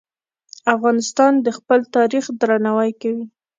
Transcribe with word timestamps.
افغانستان 0.75 1.33
د 1.45 1.47
خپل 1.57 1.79
تاریخ 1.95 2.25
درناوی 2.41 2.91
کوي. 3.01 3.25